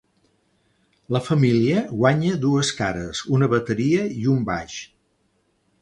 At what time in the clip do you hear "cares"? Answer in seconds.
2.81-3.23